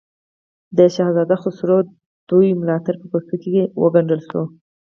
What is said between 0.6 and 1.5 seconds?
د شهزاده